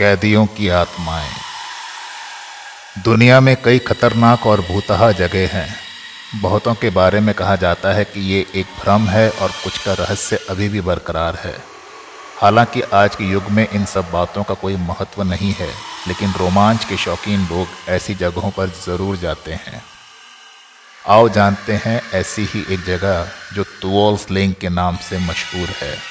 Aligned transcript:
कैदियों 0.00 0.46
की 0.46 0.68
आत्माएँ। 0.68 1.30
दुनिया 3.04 3.40
में 3.40 3.56
कई 3.64 3.78
खतरनाक 3.78 4.46
और 4.46 4.60
भूतहा 4.60 5.12
जगह 5.12 5.48
हैं। 5.48 5.74
बहुतों 6.42 6.74
के 6.74 6.90
बारे 6.90 7.20
में 7.20 7.34
कहा 7.34 7.56
जाता 7.56 7.92
है 7.92 8.04
कि 8.04 8.20
ये 8.20 8.46
एक 8.54 8.66
भ्रम 8.80 9.08
है 9.08 9.30
और 9.30 9.50
कुछ 9.64 9.78
का 9.78 9.92
रहस्य 9.92 10.36
अभी 10.50 10.68
भी 10.68 10.80
बरकरार 10.80 11.36
है। 11.44 11.54
हालाँकि 12.40 12.80
आज 12.80 13.16
के 13.16 13.24
युग 13.24 13.42
में 13.42 13.68
इन 13.72 13.84
सब 13.84 14.10
बातों 14.10 14.42
का 14.42 14.54
कोई 14.54 14.76
महत्व 14.76 15.22
नहीं 15.22 15.52
है, 15.52 15.68
लेकिन 16.08 16.32
रोमांच 16.32 16.84
के 16.84 16.96
शौकीन 16.96 17.40
लोग 17.40 17.66
ऐसी 17.88 18.14
जगहों 18.14 18.50
पर 18.50 18.68
ज़रूर 18.86 19.16
जाते 19.16 19.52
हैं। 19.52 19.82
आओ 21.08 21.28
जानते 21.28 21.72
हैं 21.72 22.02
ऐसी 22.14 22.44
ही 22.44 22.74
एक 22.74 22.84
जगह 22.84 23.28
जो 23.54 23.64
तुओल 23.82 24.16
स्लिंग 24.16 24.54
के 24.60 24.68
नाम 24.68 24.96
से 24.96 25.18
मशहूर 25.18 25.68
है। 25.68 26.09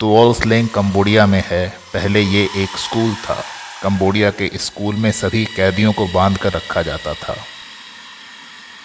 तुओल 0.00 0.32
स्लिंग 0.34 0.68
कम्बोडिया 0.68 1.26
में 1.26 1.42
है। 1.46 1.68
पहले 1.92 2.20
ये 2.20 2.42
एक 2.56 2.76
स्कूल 2.78 3.14
था। 3.16 3.34
कम्बोडिया 3.82 4.30
के 4.30 4.50
स्कूल 4.56 4.94
में 4.94 5.10
सभी 5.12 5.44
कैदियों 5.46 5.92
को 5.92 6.06
बाँध 6.06 6.38
कर 6.38 6.52
रखा 6.52 6.82
जाता 6.82 7.12
था। 7.14 7.36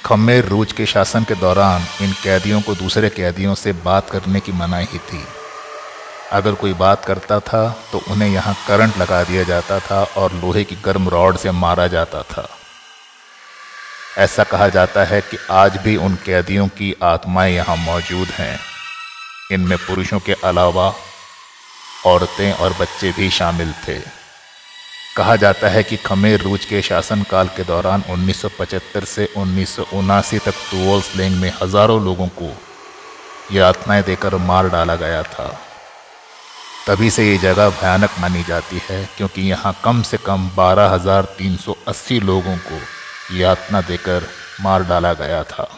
खमेर 0.05 0.45
रूज 0.45 0.71
के 0.71 0.85
शासन 0.85 1.23
के 1.23 1.35
दौरान 1.35 1.87
इन 2.01 2.13
कैदियों 2.13 2.61
को 2.61 2.75
दूसरे 2.75 3.09
कैदियों 3.09 3.55
से 3.55 3.73
बात 3.85 4.09
करने 4.09 4.39
की 4.39 4.51
मनाही 4.51 4.99
थी। 4.99 5.23
अगर 6.31 6.53
कोई 6.55 6.73
बात 6.75 7.05
करता 7.05 7.39
था 7.39 7.65
तो 7.91 8.03
उन्हें 8.11 8.29
यहाँ 8.29 8.55
करंट 8.67 8.97
लगा 8.97 9.23
दिया 9.23 9.43
जाता 9.43 9.79
था 9.79 10.03
और 10.17 10.33
लोहे 10.35 10.63
की 10.63 10.75
गर्म 10.85 11.09
रॉड 11.09 11.37
से 11.37 11.51
मारा 11.57 11.87
जाता 11.87 12.21
था। 12.23 12.47
ऐसा 14.17 14.43
कहा 14.43 14.69
जाता 14.69 15.03
है 15.05 15.21
कि 15.21 15.37
आज 15.51 15.77
भी 15.77 15.95
उन 15.97 16.15
कैदियों 16.25 16.67
की 16.67 16.95
आत्माएँ 17.03 17.53
यहाँ 17.55 17.77
मौजूद 17.77 18.27
हैं। 18.27 18.57
इनमें 19.51 19.77
पुरुषों 19.77 20.19
के 20.19 20.33
अलावा 20.43 20.93
औरतें 22.05 22.51
और 22.53 22.73
बच्चे 22.79 23.11
भी 23.11 23.29
शामिल 23.29 23.73
थे। 23.87 23.99
कहा 25.17 25.35
जाता 25.35 25.69
है 25.69 25.83
कि 25.83 25.97
खमेर 25.97 26.41
रूज 26.41 26.65
के 26.65 26.81
शासनकाल 26.81 27.47
के 27.47 27.63
दौरान 27.63 28.03
1975 28.09 29.05
से 29.05 29.29
उन्नीस 29.37 29.75
सौ 29.75 29.85
उनासी 29.93 30.39
तक 30.39 30.53
तुओल 30.71 31.01
स्लेंग 31.01 31.35
में 31.35 31.51
हज़ारों 31.61 32.03
लोगों 32.05 32.27
को 32.41 32.51
यातनाएँ 33.53 34.03
देकर 34.03 34.35
मार 34.43 34.69
डाला 34.69 34.95
गया 34.95 35.23
था। 35.23 35.47
तभी 36.87 37.09
से 37.11 37.29
ये 37.29 37.37
जगह 37.37 37.69
भयानक 37.71 38.19
मानी 38.19 38.43
जाती 38.43 38.81
है 38.89 39.03
क्योंकि 39.17 39.41
यहाँ 39.41 39.75
कम 39.83 40.01
से 40.01 40.17
कम 40.17 40.49
12,380 40.55 42.19
लोगों 42.21 42.57
को 42.59 42.79
यातना 43.37 43.81
देकर 43.81 44.27
मार 44.61 44.83
डाला 44.83 45.13
गया 45.15 45.43
था। 45.43 45.69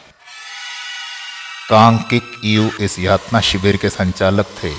कांग 1.70 1.98
किक 2.10 2.32
यू 2.46 2.70
इस 2.82 2.98
यातना 3.00 3.40
शिविर 3.42 3.78
के 3.78 3.90
संचालक 3.90 4.46
थे। 4.64 4.70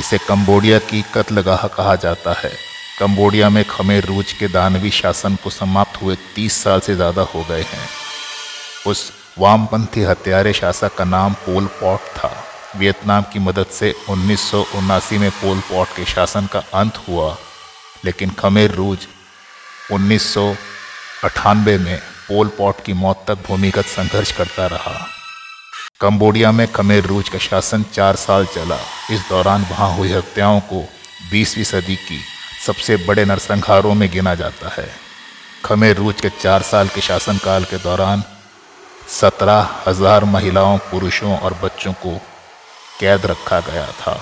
इसे 0.00 0.18
कंबोडिया 0.18 0.78
की 0.80 1.02
कत्लगाह 1.14 1.66
कहा 1.68 1.94
जाता 1.96 2.32
है। 2.38 2.50
कंबोडिया 2.98 3.50
में 3.50 3.64
खमेर 3.64 4.04
रूज 4.04 4.32
के 4.32 4.48
दानवी 4.48 4.90
शासन 4.90 5.36
को 5.44 5.50
समाप्त 5.50 6.00
हुए 6.02 6.16
30 6.36 6.56
साल 6.64 6.80
से 6.80 6.94
ज़्यादा 6.96 7.22
हो 7.34 7.44
गए 7.50 7.62
हैं। 7.62 7.86
उस 8.86 9.12
वामपंथी 9.38 10.02
हत्यारे 10.02 10.52
शासक 10.52 10.94
का 10.94 11.04
नाम 11.04 11.34
पोल 11.46 11.66
पॉट 11.80 12.10
था। 12.18 12.34
वियतनाम 12.78 13.22
की 13.32 13.38
मदद 13.38 13.66
से 13.72 13.94
उन्नीस 14.10 15.12
में 15.12 15.30
पोल 15.32 15.60
पॉट 15.70 15.96
के 15.96 16.04
शासन 16.04 16.46
का 16.46 16.64
अंत 16.74 17.02
हुआ। 17.08 17.36
लेकिन 18.04 18.30
खमेर 18.38 18.74
रूज 18.74 19.06
उन्नीस 19.92 20.36
में 20.36 21.98
पोल 22.28 22.48
पॉट 22.58 22.84
की 22.84 22.92
मौत 22.92 23.24
तक 23.28 23.46
भूमिगत 23.48 23.84
संघर्ष 23.88 24.36
करता 24.36 24.66
रहा। 24.66 25.06
कंबोडिया 26.00 26.50
में 26.52 26.66
खमेर 26.72 27.04
रूज 27.06 27.28
का 27.28 27.38
शासन 27.38 27.82
चार 27.92 28.16
साल 28.16 28.46
चला। 28.46 28.78
इस 29.10 29.20
दौरान 29.28 29.62
वहाँ 29.62 29.90
हुई 29.96 30.12
हत्याओं 30.12 30.58
को 30.60 30.80
बीसवीं 31.30 31.64
सदी 31.64 31.96
की 31.96 32.18
सबसे 32.66 32.96
बड़े 33.06 33.24
नरसंहारों 33.24 33.94
में 33.94 34.08
गिना 34.12 34.34
जाता 34.34 34.68
है। 34.68 34.88
खमेर 35.64 35.96
रूज 35.96 36.20
के 36.20 36.28
चार 36.40 36.62
साल 36.62 36.88
के 36.88 37.00
शासनकाल 37.00 37.64
के 37.64 37.78
दौरान 37.78 38.22
सत्रह 39.10 39.68
हज़ार 39.86 40.24
महिलाओं, 40.24 40.78
पुरुषों 40.80 41.38
और 41.38 41.58
बच्चों 41.62 41.92
को 41.92 42.16
कैद 43.00 43.26
रखा 43.26 43.60
गया 43.62 43.86
था। 43.92 44.18